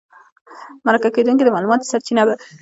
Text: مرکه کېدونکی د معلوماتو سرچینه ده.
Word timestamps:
مرکه 0.85 1.09
کېدونکی 1.15 1.43
د 1.45 1.49
معلوماتو 1.55 1.89
سرچینه 1.91 2.23
ده. 2.27 2.35